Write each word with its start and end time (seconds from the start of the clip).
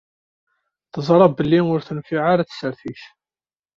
Teẓṛa 0.93 1.27
belli 1.37 1.59
ur 1.73 1.79
tenfiɛ 1.87 2.23
ara 2.33 2.43
tsertit. 2.49 3.03